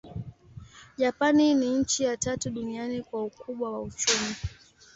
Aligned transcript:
Japani 0.97 1.53
ni 1.53 1.69
nchi 1.79 2.03
ya 2.03 2.17
tatu 2.17 2.49
duniani 2.49 3.01
kwa 3.03 3.23
ukubwa 3.23 3.71
wa 3.71 3.81
uchumi. 3.81 4.35